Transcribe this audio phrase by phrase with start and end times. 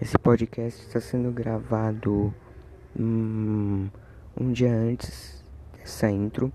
[0.00, 2.32] Esse podcast está sendo gravado
[2.96, 3.88] hum,
[4.40, 5.44] um dia antes
[5.76, 6.52] dessa intro.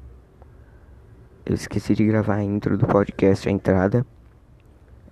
[1.45, 4.05] Eu esqueci de gravar a intro do podcast, a entrada.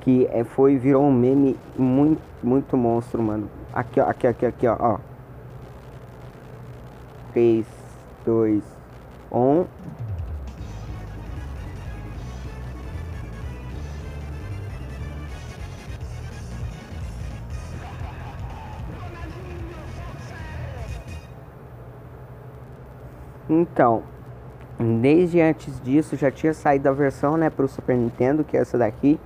[0.00, 3.48] Que é, foi, virou um meme muito, muito monstro, mano.
[3.72, 4.76] Aqui, ó, aqui, aqui, aqui, ó.
[4.78, 4.98] ó.
[7.32, 7.64] 3,
[8.26, 8.79] 2,
[9.30, 9.66] on
[23.52, 24.04] Então,
[24.78, 28.60] desde antes disso já tinha saído a versão, né, para o Super Nintendo, que é
[28.60, 29.18] essa daqui.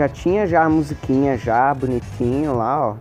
[0.00, 2.96] Já tinha já a musiquinha já bonitinho lá, ó.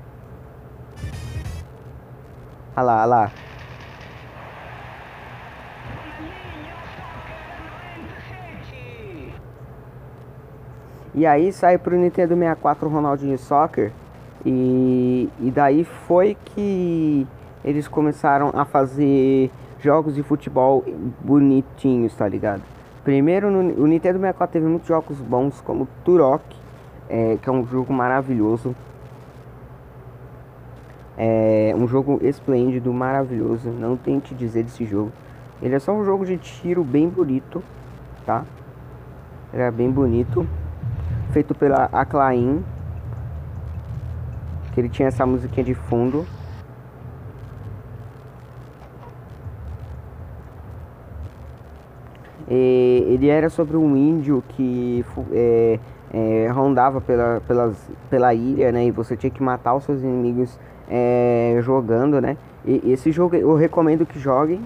[2.76, 3.32] Olha lá, olha lá.
[11.16, 13.94] E aí saiu pro Nintendo 64 Ronaldinho Soccer.
[14.46, 17.26] E, e daí foi que
[17.64, 19.50] eles começaram a fazer
[19.80, 20.84] jogos de futebol
[21.22, 22.62] bonitinhos, tá ligado?
[23.06, 26.59] Primeiro, no, o Nintendo 64 teve muitos jogos bons, como Turok,
[27.10, 28.76] é, que é um jogo maravilhoso.
[31.18, 33.70] É um jogo esplêndido, maravilhoso.
[33.70, 35.12] Não tem que dizer desse jogo.
[35.62, 37.62] Ele é só um jogo de tiro bem bonito,
[38.26, 38.46] tá?
[39.52, 40.48] Ele é bem bonito.
[41.32, 42.64] Feito pela Aclaim.
[44.74, 46.26] Que ele tinha essa musiquinha de fundo.
[52.48, 55.80] E ele era sobre um índio que é,
[56.14, 57.78] é, rondava pela, pelas,
[58.10, 58.86] pela ilha, né?
[58.86, 60.60] E você tinha que matar os seus inimigos
[60.90, 62.38] é, jogando, né?
[62.66, 64.62] E esse jogo eu recomendo que joguem.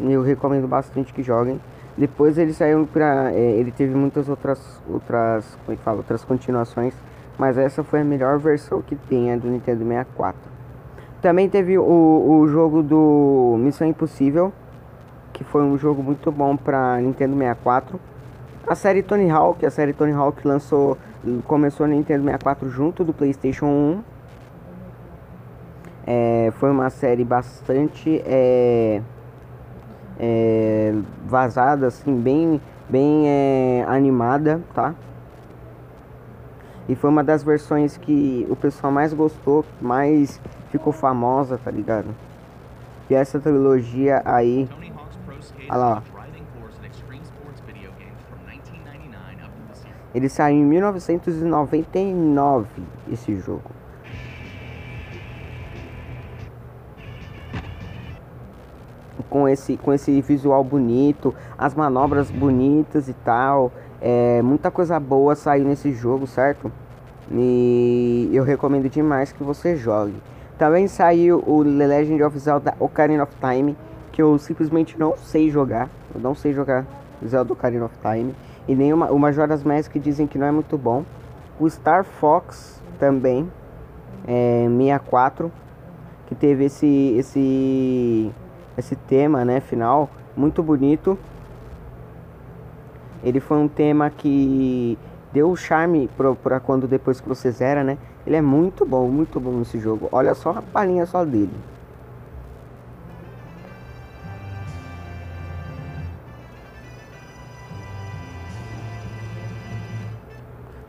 [0.00, 1.60] Eu recomendo bastante que joguem.
[1.96, 3.32] Depois ele saiu pra.
[3.32, 4.80] É, ele teve muitas outras.
[4.88, 5.56] outras.
[5.64, 5.98] como é que fala?
[5.98, 6.94] Outras continuações.
[7.38, 10.40] Mas essa foi a melhor versão que tem, a do Nintendo 64.
[11.20, 14.52] Também teve o, o jogo do Missão Impossível.
[15.32, 17.98] Que foi um jogo muito bom pra Nintendo 64.
[18.66, 20.96] A série Tony Hawk, a série Tony Hawk lançou,
[21.46, 24.02] começou no Nintendo 64 junto do PlayStation 1.
[26.06, 29.02] É, foi uma série bastante é,
[30.18, 30.94] é,
[31.26, 32.58] vazada, assim, bem,
[32.88, 34.94] bem é, animada, tá?
[36.88, 40.40] E foi uma das versões que o pessoal mais gostou, mais
[40.70, 42.08] ficou famosa, tá ligado?
[43.10, 44.66] E essa trilogia aí,
[45.68, 46.13] olha lá, ó.
[50.14, 52.68] Ele saiu em 1999
[53.10, 53.72] esse jogo.
[59.28, 63.72] Com esse, com esse visual bonito, as manobras bonitas e tal.
[64.00, 66.70] É, muita coisa boa saiu nesse jogo, certo?
[67.32, 70.14] E eu recomendo demais que você jogue.
[70.56, 73.76] Também saiu o The Legend of Zelda Ocarina of Time,
[74.12, 75.90] que eu simplesmente não sei jogar.
[76.14, 76.86] Eu não sei jogar
[77.26, 78.32] Zelda Ocarina of Time
[78.66, 81.04] e nem uma, o Majora's Mask que dizem que não é muito bom.
[81.58, 83.50] O Star Fox também.
[84.26, 85.52] é, 64,
[86.26, 88.32] que teve esse, esse,
[88.76, 91.18] esse tema, né, final, muito bonito.
[93.22, 94.98] Ele foi um tema que
[95.32, 96.08] deu o charme
[96.42, 97.98] para quando depois que você zera, né?
[98.26, 100.08] Ele é muito bom, muito bom esse jogo.
[100.12, 101.52] Olha só a palhinha só dele.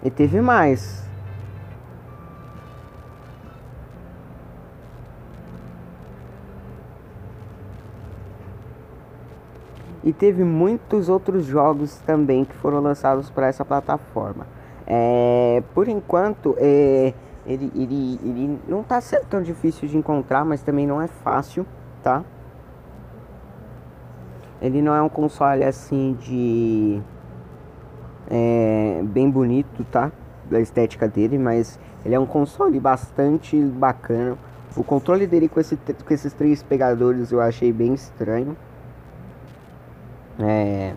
[0.05, 1.03] E teve mais.
[10.03, 14.45] E teve muitos outros jogos também que foram lançados para essa plataforma.
[14.85, 17.11] É, por enquanto, é,
[17.43, 21.65] ele, ele, ele não está sendo tão difícil de encontrar, mas também não é fácil,
[22.03, 22.23] tá?
[24.61, 27.01] Ele não é um console assim de
[28.30, 30.12] é, bem bonito, tá?
[30.50, 34.38] Da estética dele, mas ele é um console bastante bacana.
[34.75, 38.56] O controle dele com, esse, com esses três pegadores eu achei bem estranho.
[40.39, 40.94] É,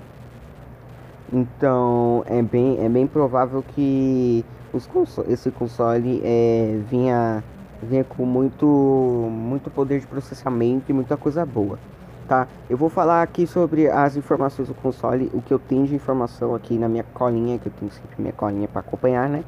[1.32, 7.44] então é bem, é bem provável que os console, esse console é, vinha,
[7.82, 11.78] vinha com muito, muito poder de processamento e muita coisa boa.
[12.28, 12.46] Tá?
[12.68, 16.54] Eu vou falar aqui sobre as informações do console, o que eu tenho de informação
[16.54, 19.42] aqui na minha colinha, que eu tenho sempre minha colinha para acompanhar, né?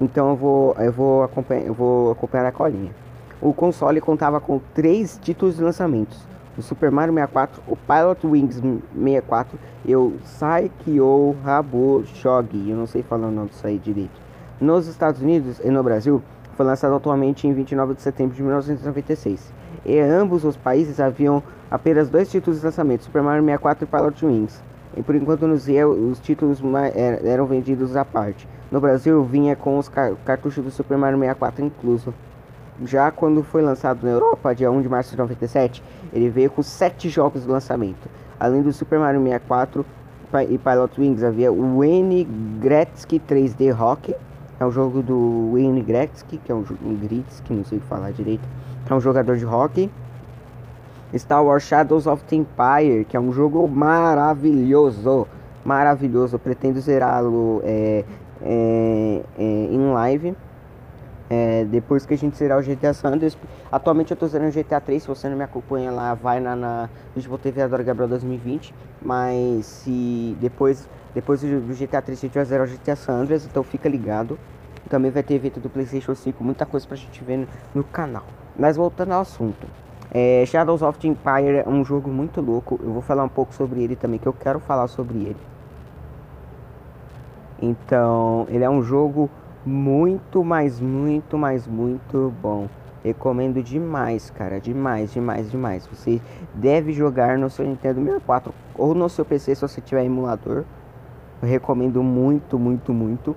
[0.00, 2.90] Então eu vou, eu vou acompanhar, eu vou acompanhar a colinha.
[3.40, 6.26] O console contava com três títulos de lançamentos
[6.56, 8.60] o Super Mario 64, o Pilot Wings
[8.94, 12.70] 64 e o Saikyo Rabo Shogi.
[12.70, 14.18] Eu não sei falar o nome disso aí direito.
[14.60, 16.22] Nos Estados Unidos e no Brasil,
[16.56, 19.52] foi lançado atualmente em 29 de setembro de 1996.
[19.88, 21.40] E ambos os países haviam
[21.70, 24.60] apenas dois títulos de lançamento, Super Mario 64 e Pilot Wings.
[24.96, 26.60] E por enquanto nos ZE os títulos
[27.24, 28.48] eram vendidos à parte.
[28.68, 29.88] No Brasil vinha com os
[30.24, 32.12] cartuchos do Super Mario 64 incluso.
[32.84, 35.80] Já quando foi lançado na Europa, dia 1 de março de 97,
[36.12, 38.08] ele veio com 7 jogos de lançamento.
[38.40, 39.86] Além do Super Mario 64
[40.50, 42.24] e Pilot Wings, havia o Wayne
[42.60, 44.16] Gretzky 3D Hockey,
[44.58, 48.42] é um jogo do Wayne Gretzky, que é um, um Gretzky, não sei falar direito,
[48.92, 49.90] é um jogador de hockey.
[51.14, 55.26] Star Wars Shadows of the Empire, que é um jogo maravilhoso,
[55.64, 56.38] maravilhoso.
[56.38, 58.04] Pretendo zerá-lo é,
[58.42, 60.36] é, é, em live.
[61.28, 63.36] É, depois que a gente zerar o GTA Sanders,
[63.70, 66.54] atualmente eu tô zerando o GTA 3, se você não me acompanha lá, vai na,
[66.54, 68.72] na Futebol TV Adora Gabriel 2020,
[69.02, 73.64] mas se depois, depois do GTA 3 a gente vai zerar o GTA Sanders, então
[73.64, 74.38] fica ligado.
[74.88, 78.22] Também vai ter evento do Playstation 5, muita coisa pra gente ver no, no canal.
[78.58, 79.66] Mas voltando ao assunto,
[80.10, 83.52] é, Shadows of the Empire é um jogo muito louco, eu vou falar um pouco
[83.52, 85.36] sobre ele também, que eu quero falar sobre ele.
[87.60, 89.30] Então, ele é um jogo
[89.64, 92.68] muito, mais muito, mais muito bom.
[93.02, 95.86] Recomendo demais, cara, demais, demais, demais.
[95.86, 96.20] Você
[96.54, 100.64] deve jogar no seu Nintendo 64 ou no seu PC se você tiver emulador.
[101.42, 103.36] Eu recomendo muito, muito, muito.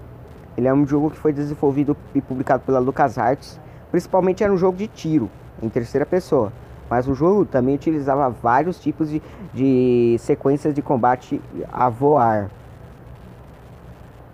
[0.57, 3.59] Ele é um jogo que foi desenvolvido e publicado pela LucasArts.
[3.91, 5.29] Principalmente era um jogo de tiro,
[5.61, 6.51] em terceira pessoa.
[6.89, 9.21] Mas o jogo também utilizava vários tipos de,
[9.53, 11.41] de sequências de combate
[11.71, 12.49] a voar.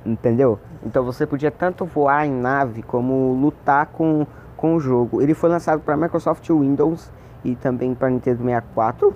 [0.06, 0.60] Entendeu?
[0.86, 5.22] Então você podia tanto voar em nave como lutar com, com o jogo.
[5.22, 7.12] Ele foi lançado para Microsoft Windows
[7.44, 9.16] e também para Nintendo 64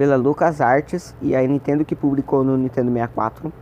[0.00, 3.52] pela LucasArts e a Nintendo que publicou no Nintendo 64.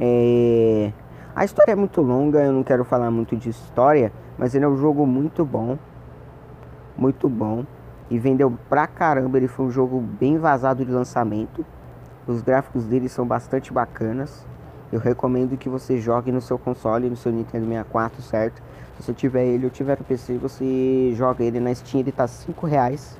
[0.00, 0.90] É...
[1.36, 4.68] A história é muito longa, eu não quero falar muito de história, mas ele é
[4.68, 5.76] um jogo muito bom,
[6.96, 7.62] muito bom
[8.08, 9.36] e vendeu pra caramba.
[9.36, 11.62] Ele foi um jogo bem vazado de lançamento.
[12.26, 14.46] Os gráficos dele são bastante bacanas.
[14.90, 18.62] Eu recomendo que você jogue no seu console, no seu Nintendo 64, certo?
[18.96, 22.66] Se você tiver ele ou tiver PC, você joga ele na Steam, ele tá 5
[22.66, 23.14] reais.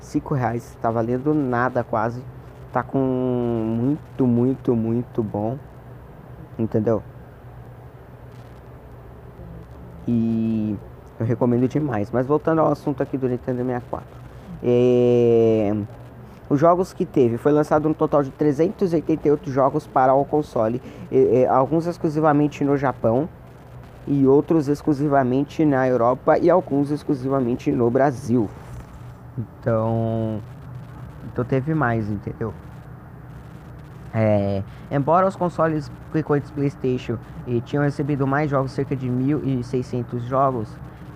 [0.00, 2.24] 5 reais, tá valendo nada quase.
[2.72, 5.58] Tá com muito, muito, muito bom.
[6.58, 7.02] Entendeu?
[10.08, 10.74] E
[11.20, 12.10] eu recomendo demais.
[12.10, 14.06] Mas voltando ao assunto aqui do Nintendo 64.
[14.62, 15.76] É...
[16.48, 20.80] Os jogos que teve foi lançado um total de 388 jogos para o console,
[21.12, 23.28] e, alguns exclusivamente no Japão
[24.06, 28.48] e outros exclusivamente na Europa e alguns exclusivamente no Brasil.
[29.36, 30.40] Então,
[31.30, 32.54] então teve mais, entendeu?
[34.12, 40.68] É, embora os consoles frequentes PlayStation e tinham recebido mais jogos, cerca de 1.600 jogos,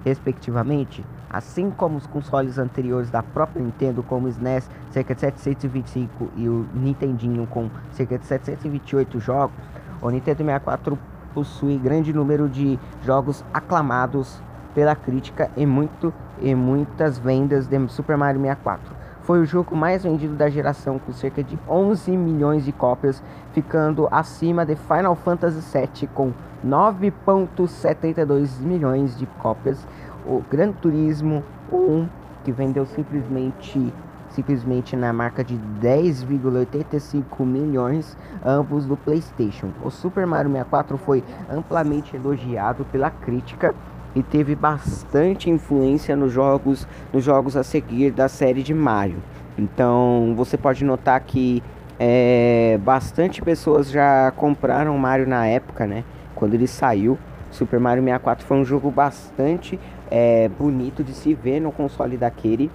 [0.04, 6.30] respectivamente, assim como os consoles anteriores da própria Nintendo, como o SNES, cerca de 725
[6.36, 9.56] e o Nintendinho com cerca de 728 jogos,
[10.00, 10.98] o Nintendo 64
[11.32, 14.42] possui grande número de jogos aclamados
[14.74, 19.01] pela crítica e, muito, e muitas vendas de Super Mario 64.
[19.32, 23.22] Foi o jogo mais vendido da geração, com cerca de 11 milhões de cópias,
[23.54, 29.88] ficando acima de Final Fantasy VII com 9,72 milhões de cópias.
[30.26, 32.06] O Gran Turismo 1,
[32.44, 33.90] que vendeu simplesmente
[34.28, 39.70] simplesmente na marca de 10,85 milhões, ambos do PlayStation.
[39.82, 43.74] O Super Mario 64 foi amplamente elogiado pela crítica
[44.14, 49.22] e teve bastante influência nos jogos, nos jogos a seguir da série de Mario.
[49.56, 51.62] Então você pode notar que
[51.98, 56.04] é, bastante pessoas já compraram Mario na época, né?
[56.34, 57.18] Quando ele saiu.
[57.50, 59.78] Super Mario 64 foi um jogo bastante
[60.10, 62.70] é, bonito de se ver no console daquele.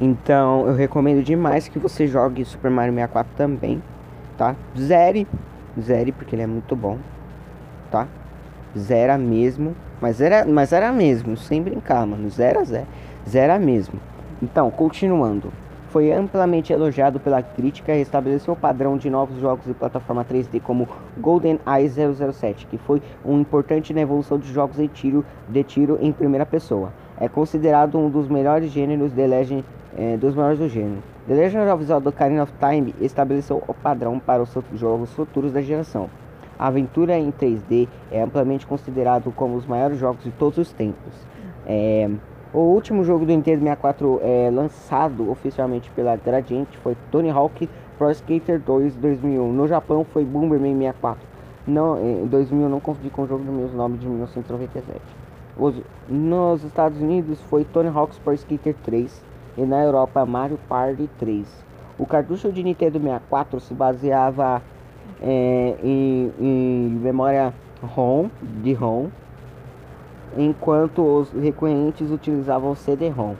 [0.00, 3.82] Então eu recomendo demais que você jogue Super Mario 64 também,
[4.36, 4.54] tá?
[4.76, 5.26] Zere,
[5.80, 6.98] zere porque ele é muito bom,
[7.90, 8.06] tá?
[8.76, 9.74] Zera mesmo.
[10.00, 12.28] Mas era, mas era mesmo, sem brincar, mano.
[12.30, 12.86] Zera, zero.
[13.28, 14.00] Zera mesmo.
[14.42, 15.52] Então, continuando.
[15.90, 20.60] Foi amplamente elogiado pela crítica e estabeleceu o padrão de novos jogos de plataforma 3D
[20.60, 20.86] como
[21.18, 26.12] GoldenEye 007, que foi um importante na evolução de jogos de tiro, de tiro em
[26.12, 26.92] primeira pessoa.
[27.18, 29.64] É considerado um dos melhores gêneros de Legend,
[29.96, 31.02] é, dos melhores do gênero.
[31.26, 35.62] The Legend of Zelda Ocarina of Time estabeleceu o padrão para os jogos futuros da
[35.62, 36.10] geração.
[36.58, 41.14] A aventura em 3D é amplamente considerado como dos maiores jogos de todos os tempos.
[41.66, 42.10] É,
[42.52, 48.10] o último jogo do Nintendo 64 é, lançado oficialmente pela Gradiente foi Tony Hawk Pro
[48.10, 49.52] Skater 2 2001.
[49.52, 51.22] No Japão foi Bomberman 64.
[51.66, 55.00] Não, em 2000 não confundi com o jogo do mesmo nome de 1997.
[55.58, 55.74] Os,
[56.08, 59.22] nos Estados Unidos foi Tony Hawk's Pro Skater 3
[59.58, 61.46] e na Europa Mario Party 3.
[61.98, 64.62] O cartucho de Nintendo 64 se baseava
[65.20, 68.28] é, em, em, memória ROM,
[68.62, 69.08] de ROM,
[70.36, 73.34] enquanto os recorrentes utilizavam CD-ROM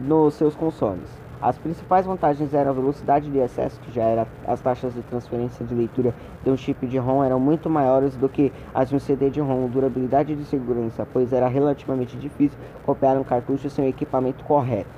[0.00, 1.24] nos seus consoles.
[1.40, 5.64] As principais vantagens eram a velocidade de acesso, que já era as taxas de transferência
[5.64, 8.98] de leitura de um chip de ROM eram muito maiores do que as de um
[8.98, 13.88] CD de ROM, durabilidade de segurança, pois era relativamente difícil copiar um cartucho sem o
[13.88, 14.88] equipamento correto.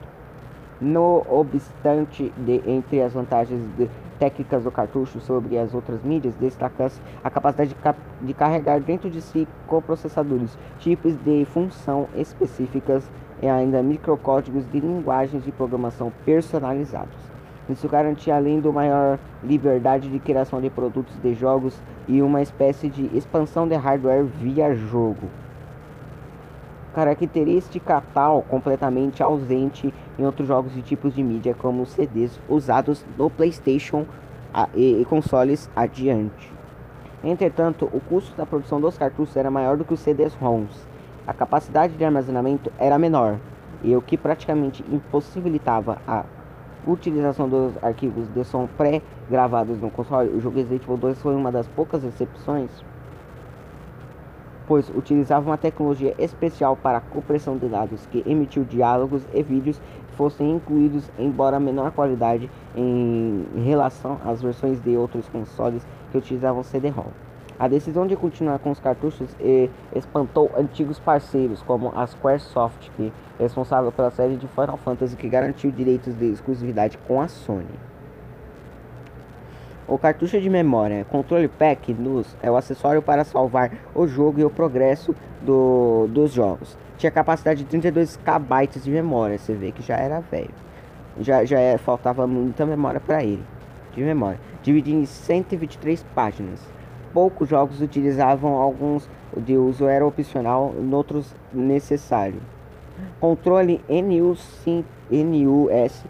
[0.81, 7.01] No obstante, de, entre as vantagens de, técnicas do cartucho sobre as outras mídias, destaca-se
[7.23, 13.11] a capacidade de, de, carregar dentro de si coprocessadores, tipos de função específicas
[13.43, 17.17] e ainda microcódigos de linguagens de programação personalizados.
[17.69, 22.89] Isso garantia, além do maior liberdade de criação de produtos de jogos e uma espécie
[22.89, 25.29] de expansão de hardware via jogo
[26.97, 33.29] característica tal completamente ausente em outros jogos de tipos de mídia como CDs usados no
[33.29, 34.07] PlayStation
[34.75, 36.51] e consoles adiante.
[37.23, 40.89] Entretanto, o custo da produção dos cartuchos era maior do que os CDs-ROMs.
[41.27, 43.37] A capacidade de armazenamento era menor,
[43.85, 46.25] e o que praticamente impossibilitava a
[46.87, 50.31] utilização dos arquivos de som pré-gravados no console.
[50.31, 52.71] O jogo Resident Evil 2 foi uma das poucas exceções
[54.67, 59.81] pois utilizava uma tecnologia especial para a compressão de dados que emitiu diálogos e vídeos
[60.17, 67.11] fossem incluídos, embora menor qualidade em relação às versões de outros consoles que utilizavam CD-ROM.
[67.59, 69.35] A decisão de continuar com os cartuchos
[69.95, 75.29] espantou antigos parceiros como a Squaresoft, que é responsável pela série de Final Fantasy que
[75.29, 77.65] garantiu direitos de exclusividade com a Sony.
[79.89, 84.45] O cartucho de memória Controle Pack NUS é o acessório para salvar o jogo e
[84.45, 86.77] o progresso do, dos jogos.
[86.99, 90.51] Tinha capacidade de 32 KB de memória, você vê que já era velho.
[91.21, 93.45] Já, já é, faltava muita memória para ele.
[93.95, 94.41] De memória.
[94.61, 96.61] Dividido em 123 páginas.
[97.13, 102.41] Poucos jogos utilizavam alguns de uso era opcional, outros necessário.
[103.21, 104.67] Controle NUS,
[105.09, 106.05] NUS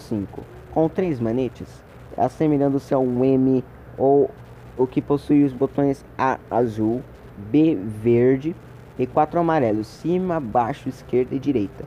[0.00, 3.64] 005 com três manetes assemelhando-se a um M
[3.96, 4.30] ou
[4.76, 7.02] o que possui os botões A azul,
[7.36, 8.54] B verde
[8.98, 11.84] e quatro amarelos, cima, baixo, esquerda e direita.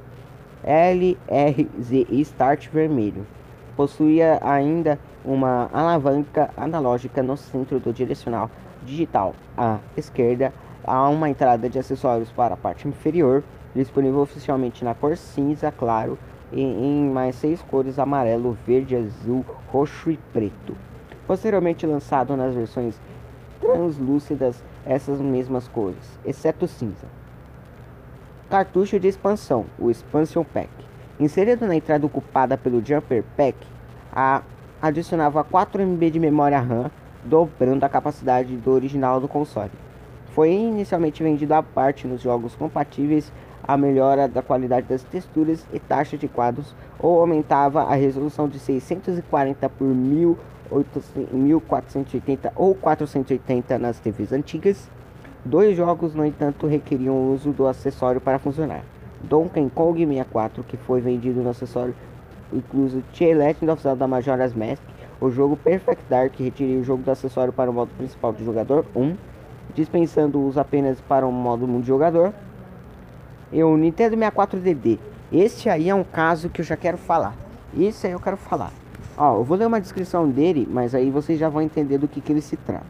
[0.63, 3.25] L, R, Z e Start vermelho.
[3.75, 8.49] Possuía ainda uma alavanca analógica no centro do direcional
[8.83, 10.53] digital à esquerda.
[10.83, 13.43] Há uma entrada de acessórios para a parte inferior,
[13.75, 16.17] disponível oficialmente na cor cinza claro
[16.61, 20.75] em mais seis cores: amarelo, verde, azul, roxo e preto.
[21.25, 22.99] Posteriormente lançado nas versões
[23.59, 27.07] translúcidas essas mesmas cores, exceto cinza.
[28.49, 30.69] Cartucho de expansão, o Expansion Pack.
[31.19, 33.57] Inserido na entrada ocupada pelo Jumper Pack,
[34.11, 34.41] a,
[34.81, 36.91] adicionava 4 MB de memória RAM
[37.23, 39.71] dobrando a capacidade do original do console.
[40.33, 43.31] Foi inicialmente vendido à parte nos jogos compatíveis
[43.63, 48.57] a melhora da qualidade das texturas e taxa de quadros ou aumentava a resolução de
[48.59, 54.89] 640 por 1480 ou 480 nas TVs antigas.
[55.45, 58.83] Dois jogos, no entanto, requeriam o uso do acessório para funcionar.
[59.21, 61.93] Donkey Kong 64, que foi vendido no acessório
[62.53, 64.83] incluso The Legend of Zelda Majora's Mask,
[65.19, 68.85] o jogo Perfect Dark, retire o jogo do acessório para o modo principal do jogador
[68.95, 69.15] 1,
[69.73, 72.33] dispensando o uso apenas para o modo multijogador.
[73.53, 74.97] E o Nintendo 64 DD.
[75.31, 77.35] Este aí é um caso que eu já quero falar.
[77.77, 78.73] Esse aí eu quero falar.
[79.15, 82.19] Ó, eu vou ler uma descrição dele, mas aí vocês já vão entender do que,
[82.19, 82.87] que ele se trata.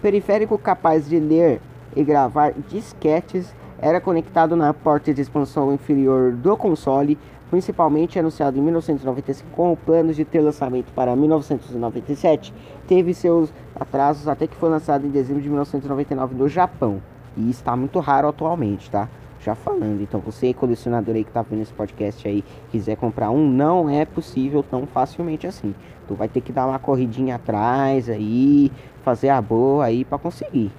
[0.00, 1.60] Periférico capaz de ler
[1.94, 7.18] e gravar disquetes era conectado na porta de expansão inferior do console,
[7.50, 12.54] principalmente anunciado em 1995 com planos de ter lançamento para 1997,
[12.88, 17.02] teve seus atrasos até que foi lançado em dezembro de 1999 no Japão.
[17.36, 19.10] E está muito raro atualmente, tá?
[19.46, 23.48] Já falando, então você colecionador aí que tá vendo esse podcast aí, quiser comprar um,
[23.48, 25.72] não é possível tão facilmente assim.
[26.08, 28.72] Tu vai ter que dar uma corridinha atrás aí,
[29.04, 30.72] fazer a boa aí para conseguir.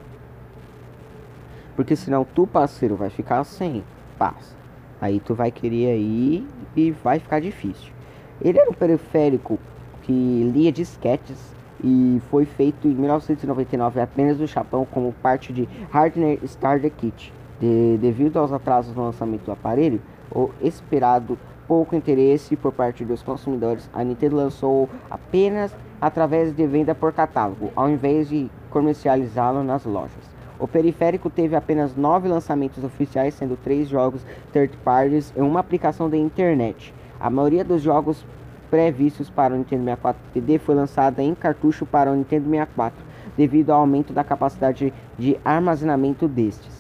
[1.77, 3.86] Porque senão tu, parceiro, vai ficar sem
[4.19, 4.53] paz.
[5.00, 6.45] Aí tu vai querer aí
[6.75, 7.93] e vai ficar difícil.
[8.41, 9.57] Ele era um periférico
[10.01, 10.12] que
[10.53, 16.91] lia disquetes e foi feito em 1999 apenas no Japão como parte de Hardware Starter
[16.91, 17.37] Kit.
[17.59, 21.37] De, devido aos atrasos no lançamento do aparelho, o esperado
[21.67, 27.71] pouco interesse por parte dos consumidores, a Nintendo lançou apenas através de venda por catálogo,
[27.75, 30.37] ao invés de comercializá-lo nas lojas.
[30.59, 36.09] O periférico teve apenas nove lançamentos oficiais, sendo três jogos third parties e uma aplicação
[36.09, 36.93] da internet.
[37.19, 38.25] A maioria dos jogos
[38.69, 43.05] previstos para o Nintendo 64 DD foi lançada em cartucho para o Nintendo 64,
[43.37, 46.76] devido ao aumento da capacidade de armazenamento destes.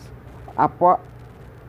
[0.57, 0.99] A por...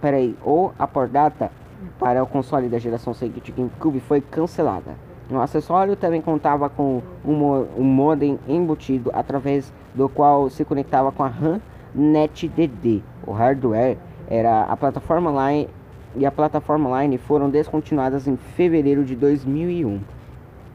[0.00, 1.50] Peraí, ou a port data
[1.98, 4.96] para o console da geração seguinte GameCube foi cancelada.
[5.30, 11.28] O acessório também contava com um modem embutido através do qual se conectava com a
[11.28, 11.60] RAM
[11.94, 13.02] NetDD.
[13.26, 15.68] O hardware era a plataforma Line
[16.16, 20.00] e a plataforma Line foram descontinuadas em fevereiro de 2001.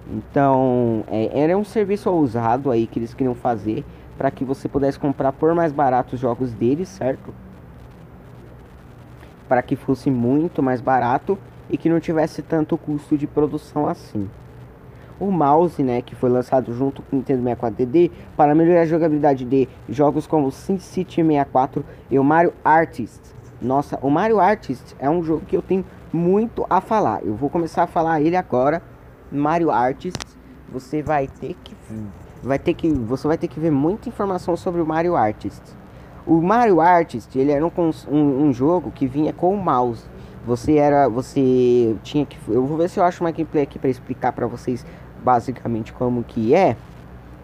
[0.08, 3.84] Então, é, era um serviço ousado aí que eles queriam fazer
[4.18, 7.34] para que você pudesse comprar por mais barato os jogos deles, certo?
[9.54, 11.38] Para que fosse muito mais barato
[11.70, 14.28] e que não tivesse tanto custo de produção assim
[15.20, 18.86] o mouse, né, que foi lançado junto com o Nintendo 64 DD para melhorar a
[18.88, 23.22] jogabilidade de jogos como SimCity 64 e o Mario Artist.
[23.62, 27.24] Nossa, o Mario Artist é um jogo que eu tenho muito a falar.
[27.24, 28.82] Eu vou começar a falar ele agora.
[29.32, 30.36] Mario Artist,
[30.68, 31.76] você vai ter que
[32.42, 35.62] vai ter que você vai ter que ver muita informação sobre o Mario Artist.
[36.26, 37.72] O Mario Artist, ele era um,
[38.10, 40.06] um, um jogo que vinha com o mouse.
[40.46, 43.90] Você era, você tinha que, eu vou ver se eu acho uma gameplay aqui para
[43.90, 44.86] explicar para vocês
[45.24, 46.76] basicamente como que é,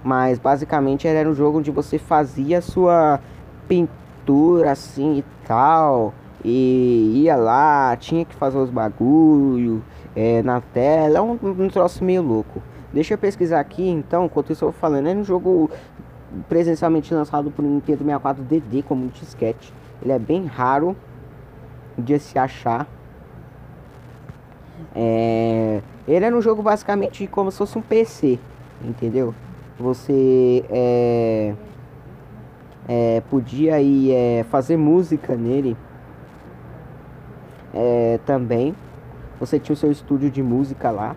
[0.03, 3.19] mas basicamente era um jogo onde você fazia sua
[3.67, 6.13] pintura assim e tal,
[6.43, 9.81] e ia lá, tinha que fazer os bagulho
[10.15, 12.61] é, na tela, é um, um troço meio louco.
[12.91, 15.69] Deixa eu pesquisar aqui então, enquanto isso eu vou falando, é um jogo
[16.47, 19.73] presencialmente lançado por Nintendo 64 DD como um disquete.
[20.01, 20.95] Ele é bem raro
[21.97, 22.87] de se achar.
[24.95, 28.39] É, ele era um jogo basicamente como se fosse um PC,
[28.83, 29.33] entendeu?
[29.77, 31.53] Você é,
[32.87, 35.77] é, podia ir é, fazer música nele
[37.73, 38.75] é, também.
[39.39, 41.15] Você tinha o seu estúdio de música lá.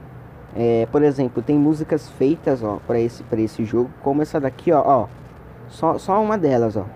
[0.54, 4.72] É, por exemplo, tem músicas feitas ó para esse para esse jogo, como essa daqui,
[4.72, 5.08] ó, ó.
[5.68, 6.86] Só, só uma delas, ó.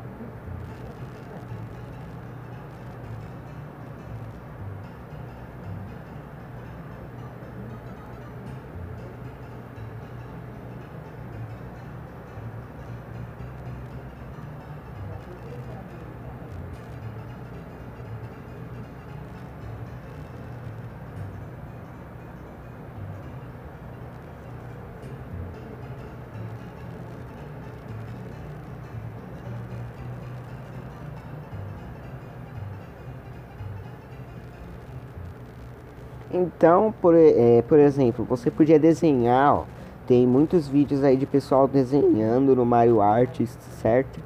[36.56, 39.64] Então, por, é, por exemplo, você podia desenhar, ó,
[40.06, 44.18] tem muitos vídeos aí de pessoal desenhando no Mario Artist, certo?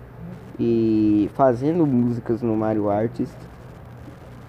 [0.57, 3.37] E fazendo músicas no Mario Artist,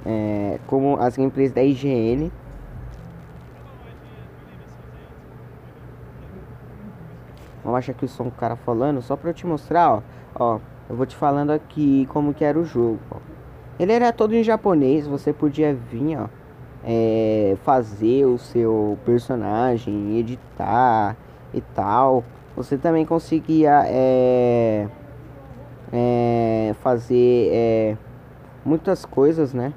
[0.05, 1.61] é, como as gameplays da
[7.63, 10.01] Vamos achar aqui o som do cara falando, só pra eu te mostrar, ó.
[10.35, 13.17] Ó, eu vou te falando aqui como que era o jogo, ó.
[13.79, 16.40] Ele era todo em japonês, você podia vir, ó.
[16.83, 21.15] É, fazer o seu personagem, editar
[21.53, 22.23] e tal.
[22.55, 24.87] Você também conseguia é,
[25.91, 27.97] é, fazer é,
[28.65, 29.73] muitas coisas, né?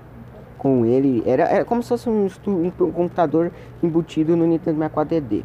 [0.59, 1.23] Com ele.
[1.27, 5.45] Era, era como se fosse um, um, computador embutido no Nintendo 64 DD.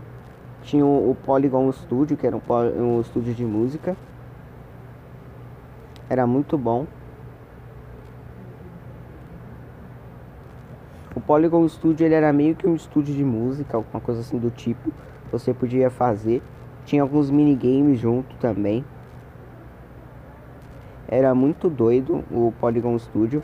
[0.63, 2.41] Tinha o, o Polygon Studio, que era um,
[2.81, 3.95] um estúdio de música.
[6.09, 6.87] Era muito bom.
[11.19, 14.49] O Polygon Studio ele era meio que um estúdio de música, alguma coisa assim do
[14.49, 14.89] tipo.
[15.33, 16.41] Você podia fazer.
[16.85, 18.85] Tinha alguns minigames junto também.
[21.09, 23.43] Era muito doido o Polygon Studio.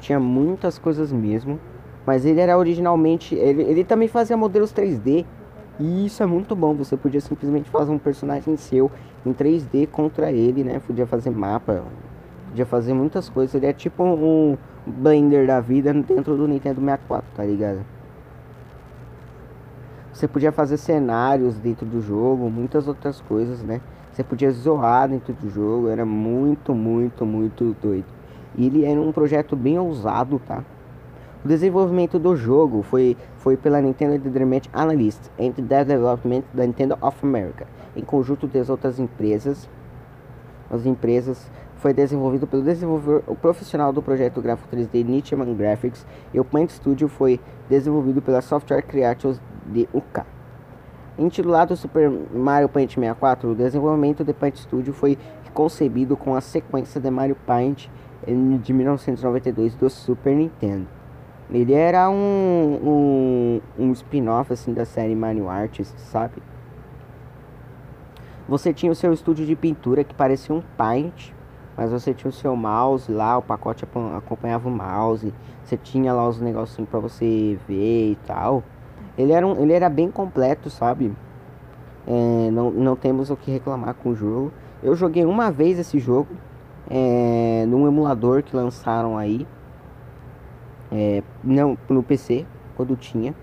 [0.00, 1.60] Tinha muitas coisas mesmo.
[2.04, 3.36] Mas ele era originalmente.
[3.36, 5.24] Ele, ele também fazia modelos 3D.
[5.78, 6.74] E isso é muito bom.
[6.74, 8.90] Você podia simplesmente fazer um personagem seu
[9.24, 10.80] em 3D contra ele, né?
[10.84, 11.84] Podia fazer mapa.
[12.48, 13.54] Podia fazer muitas coisas.
[13.54, 17.84] Ele é tipo um Blender da vida dentro do Nintendo 64, tá ligado?
[20.12, 23.80] Você podia fazer cenários dentro do jogo, muitas outras coisas, né?
[24.12, 28.04] Você podia zoar dentro do jogo, era muito, muito, muito doido.
[28.56, 30.62] E ele era um projeto bem ousado, tá?
[31.42, 37.16] O desenvolvimento do jogo foi, foi pela Nintendo Entertainment Analyst and Development da Nintendo of
[37.22, 37.66] America,
[37.96, 39.66] em conjunto das outras empresas.
[40.70, 46.44] As empresas foi desenvolvido pelo desenvolvedor profissional do projeto gráfico 3D Nichiman Graphics e o
[46.44, 50.22] Paint Studio foi desenvolvido pela Software Creators de UK.
[51.18, 55.18] Intitulado Super Mario Paint 64, o desenvolvimento de Paint Studio foi
[55.54, 57.88] concebido com a sequência de Mario Paint
[58.62, 60.86] de 1992 do Super Nintendo.
[61.50, 66.42] Ele era um, um, um spin-off assim da série Mario Artist, sabe?
[68.48, 71.32] Você tinha o seu estúdio de pintura que parecia um Paint,
[71.76, 75.32] mas você tinha o seu mouse lá, o pacote acompanhava o mouse,
[75.64, 78.62] você tinha lá os negocinhos para você ver e tal.
[79.16, 81.12] Ele era, um, ele era bem completo, sabe?
[82.06, 84.52] É, não, não temos o que reclamar com o jogo.
[84.82, 86.28] Eu joguei uma vez esse jogo
[86.88, 89.46] é, num emulador que lançaram aí.
[90.90, 92.44] É, não no PC,
[92.76, 93.34] quando tinha.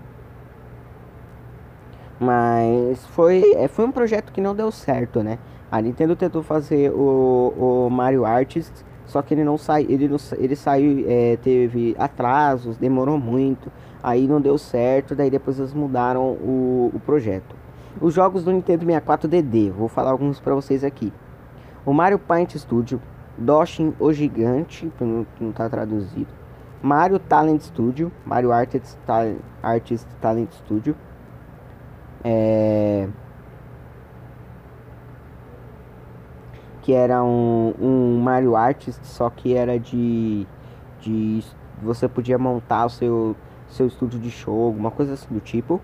[2.20, 5.38] Mas foi, é, foi um projeto que não deu certo, né?
[5.70, 8.72] A Nintendo tentou fazer o, o Mario Artist,
[9.04, 13.70] só que ele não sai, ele, ele saiu, é, teve atrasos, demorou muito,
[14.02, 17.56] aí não deu certo, daí depois eles mudaram o, o projeto.
[18.00, 21.12] Os jogos do Nintendo 64 DD, vou falar alguns para vocês aqui.
[21.84, 23.00] O Mario Paint Studio,
[23.36, 26.28] Doshin o Gigante, que não, não tá traduzido.
[26.82, 30.94] Mario Talent Studio, Mario Artist, Talent, Artist Talent Studio.
[32.22, 33.08] É...
[36.88, 40.46] Que era um, um Mario Artist, só que era de,
[41.02, 41.44] de.
[41.82, 43.36] Você podia montar o seu,
[43.68, 45.82] seu estúdio de show, alguma coisa assim do tipo.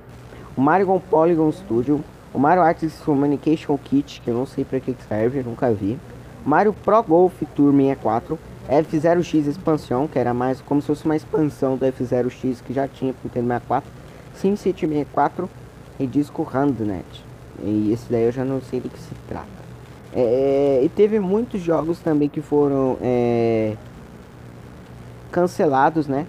[0.57, 2.03] O Mario Polygon Studio.
[2.33, 5.99] O Mario Artist Communication Kit, que eu não sei para que serve, nunca vi.
[6.43, 8.39] Mario Pro Golf Tour 64.
[8.67, 13.13] F0X Expansion, que era mais como se fosse uma expansão do F0X que já tinha
[13.13, 13.91] pro Nintendo 64.
[14.37, 15.51] SimCity 64
[16.01, 17.05] e Disco Handnet.
[17.63, 19.74] E esse daí eu já não sei do que se trata.
[20.15, 23.77] É, e teve muitos jogos também que foram é,
[25.31, 26.27] cancelados, né?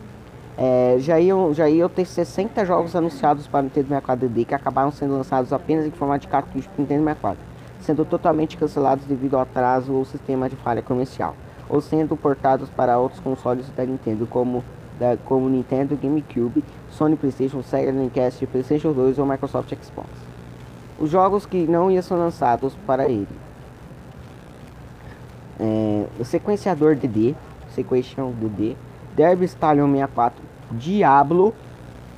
[0.57, 4.55] É, já, iam, já iam ter 60 jogos anunciados para o Nintendo 64 DD que
[4.55, 7.37] acabaram sendo lançados apenas em formato de cartucho para o Nintendo 64,
[7.81, 11.35] sendo totalmente cancelados devido ao atraso ou sistema de falha comercial
[11.69, 14.63] ou sendo portados para outros consoles da Nintendo, como,
[14.99, 20.09] da, como Nintendo GameCube, Sony PlayStation, Sega Dreamcast, PlayStation 2 ou Microsoft Xbox.
[20.99, 23.27] Os jogos que não iam ser lançados para ele.
[25.59, 27.35] É, o sequenciador DD,
[27.69, 28.75] Sequential DD,
[29.15, 31.53] Derby Stallion 64, Diablo,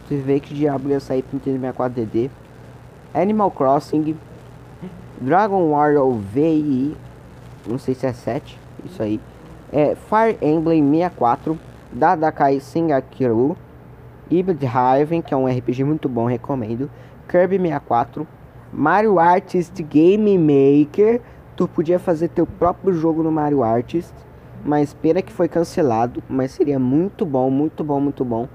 [0.08, 2.32] você vê que Diablo ia sair para Nintendo 64 DD,
[3.14, 4.16] Animal Crossing,
[5.20, 6.96] Dragon Warrior VI,
[7.68, 9.20] não sei se é 7, isso aí,
[9.72, 11.60] é, Fire Emblem 64,
[11.92, 13.58] Dadakai Sengakiru,
[14.30, 16.90] Ibid Haven, que é um RPG muito bom, recomendo,
[17.28, 18.28] Kirby 64,
[18.72, 21.22] Mario Artist Game Maker,
[21.58, 24.14] tu podia fazer teu próprio jogo no Mario Artist,
[24.64, 28.48] mas pena que foi cancelado, mas seria muito bom, muito bom, muito bom.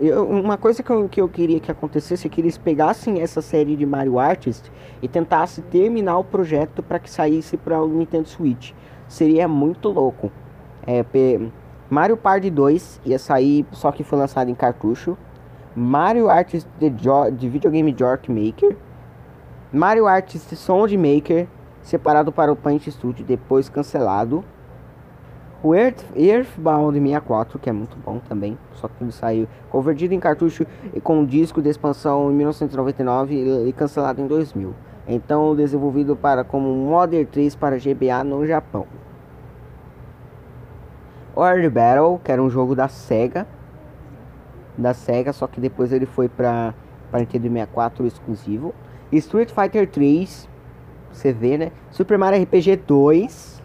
[0.00, 3.42] Eu, uma coisa que eu, que eu queria que acontecesse é que eles pegassem essa
[3.42, 4.70] série de Mario Artist
[5.02, 8.72] e tentassem terminar o projeto para que saísse para o Nintendo Switch
[9.08, 10.30] seria muito louco.
[10.86, 11.04] É,
[11.90, 15.16] Mario Party 2 ia sair, só que foi lançado em cartucho.
[15.74, 18.76] Mario Artist de, de Videogame Jork Maker.
[19.72, 21.48] Mario Artist Sound Maker,
[21.84, 24.44] separado para o Paint Studio, depois cancelado.
[25.62, 30.20] O Earth, Earthbound 64, que é muito bom também, só que ele saiu convertido em
[30.20, 30.66] cartucho
[31.02, 34.74] com disco de expansão em 1999 e cancelado em 2000.
[35.06, 38.86] Então desenvolvido para como Modern 3 para GBA no Japão.
[41.36, 43.46] World Battle, que era um jogo da Sega,
[44.76, 46.74] da Sega, só que depois ele foi para
[47.14, 48.74] para Nintendo 64 exclusivo.
[49.12, 50.48] Street Fighter 3,
[51.14, 51.72] você vê, né?
[51.90, 53.62] Super Mario RPG 2.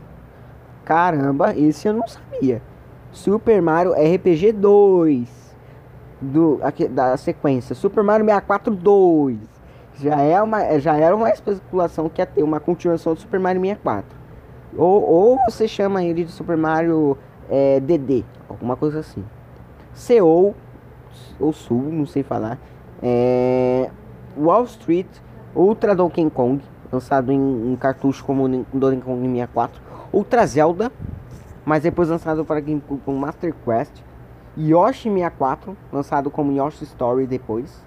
[0.85, 2.61] Caramba, esse eu não sabia.
[3.11, 5.49] Super Mario RPG 2
[6.21, 9.37] do aqui, da sequência Super Mario 64 2.
[9.95, 13.61] Já é uma já era uma especulação que ia ter uma continuação do Super Mario
[13.61, 14.17] 64.
[14.77, 17.17] Ou, ou você chama ele de Super Mario
[17.49, 19.25] é, DD, alguma coisa assim.
[19.93, 20.55] Seoul
[21.39, 22.59] ou Sul, não sei falar.
[23.01, 23.89] É,
[24.37, 25.07] Wall Street
[25.55, 29.81] Ultra Donkey Kong, lançado em, em cartucho como Donkey Kong 64.
[30.11, 30.91] Ultra Zelda,
[31.65, 34.03] mas depois lançado para GameCube com Master Quest.
[34.57, 37.83] Yoshi 64, lançado como Yoshi Story depois.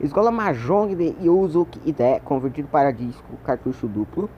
[0.00, 4.30] Escola Mahjong de Yuzuki Ide, convertido para disco, cartucho duplo.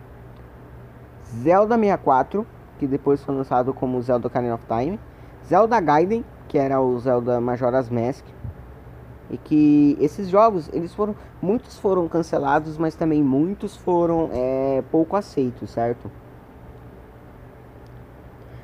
[1.25, 2.45] Zelda 64,
[2.79, 4.99] que depois foi lançado como Zelda Ocarina of Time.
[5.47, 8.25] Zelda Gaiden, que era o Zelda Majora's Mask,
[9.31, 15.17] e que esses jogos eles foram muitos foram cancelados mas também muitos foram é, pouco
[15.17, 16.11] aceitos certo?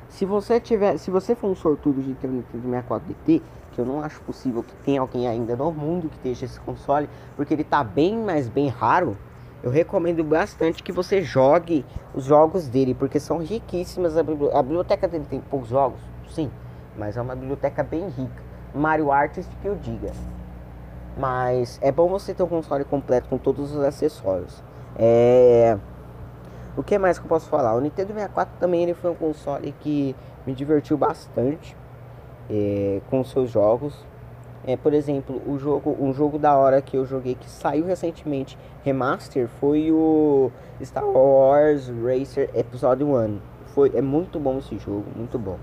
[0.09, 3.41] Se você tiver se você for um sortudo de ter um Nintendo 64 DT
[3.71, 7.09] que eu não acho possível que tenha alguém ainda no mundo que tenha esse console
[7.35, 9.17] porque ele tá bem mais bem raro
[9.61, 14.15] eu recomendo bastante que você jogue os jogos dele porque são riquíssimas.
[14.15, 15.99] A, biblioteca dele tem poucos jogos?
[16.29, 16.49] Sim
[16.99, 18.49] mas é uma biblioteca bem rica.
[18.75, 20.11] Mario Artist que eu diga
[21.19, 24.63] mas é bom você ter um console completo com todos os acessórios.
[24.97, 25.77] É...
[26.77, 27.75] O que mais que eu posso falar?
[27.75, 30.15] O Nintendo 64 também ele foi um console que
[30.47, 31.75] me divertiu bastante
[32.49, 33.93] é, com seus jogos.
[34.65, 38.57] É, por exemplo, o jogo, um jogo da hora que eu joguei que saiu recentemente
[38.83, 40.49] remaster foi o
[40.81, 43.39] Star Wars Racer Episode 1.
[43.67, 45.57] Foi, é muito bom esse jogo, muito bom.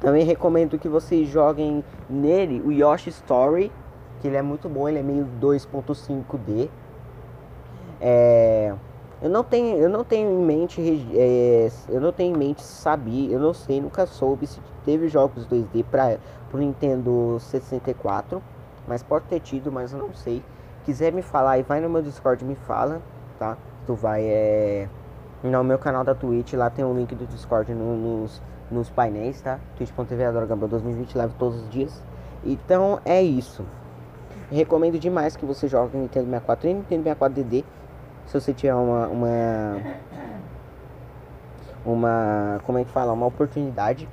[0.00, 3.70] Também recomendo que vocês joguem nele o Yoshi Story
[4.20, 6.68] que ele é muito bom, ele é meio 2.5D.
[8.00, 8.74] É,
[9.22, 10.80] eu não tenho, eu não tenho em mente,
[11.14, 15.46] é, eu não tenho em mente sabia, eu não sei, nunca soube se teve jogos
[15.46, 16.18] 2D para
[16.52, 18.42] o Nintendo 64,
[18.86, 20.42] mas pode ter tido, mas eu não sei.
[20.84, 23.00] Quiser me falar e vai no meu Discord me fala,
[23.38, 23.56] tá?
[23.86, 24.88] Tu vai é
[25.50, 28.88] no meu canal da Twitch, lá tem o um link do Discord no, nos, nos
[28.88, 29.60] painéis, tá?
[29.76, 32.02] twitch.tv Adora 2020, live todos os dias.
[32.42, 33.64] Então é isso.
[34.50, 37.64] Recomendo demais que você jogue Nintendo 64 e Nintendo 64 DD.
[38.26, 39.82] Se você tiver uma, uma.
[41.84, 42.60] Uma.
[42.64, 43.12] Como é que fala?
[43.12, 44.08] Uma oportunidade.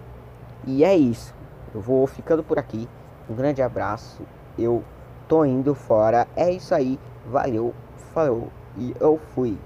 [0.65, 1.33] E é isso.
[1.73, 2.87] Eu vou ficando por aqui.
[3.29, 4.21] Um grande abraço.
[4.57, 4.83] Eu
[5.27, 6.27] tô indo fora.
[6.35, 6.99] É isso aí.
[7.25, 7.73] Valeu.
[8.13, 8.47] Falou.
[8.77, 9.57] E eu fui.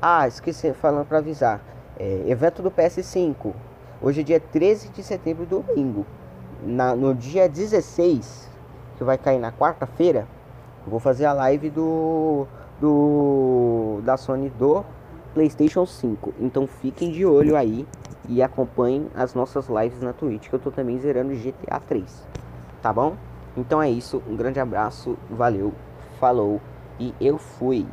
[0.00, 1.60] Ah, esqueci falando para avisar.
[1.98, 3.52] É, evento do PS5.
[4.00, 6.06] Hoje é dia 13 de setembro, domingo.
[6.62, 8.47] Na, no dia 16
[8.98, 10.26] que vai cair na quarta-feira,
[10.84, 12.46] vou fazer a live do,
[12.80, 14.84] do da Sony do
[15.32, 16.34] PlayStation 5.
[16.40, 17.86] Então fiquem de olho aí
[18.28, 22.26] e acompanhem as nossas lives na Twitch, que eu tô também zerando GTA 3.
[22.82, 23.16] Tá bom?
[23.56, 25.72] Então é isso, um grande abraço, valeu,
[26.18, 26.60] falou
[26.98, 27.86] e eu fui.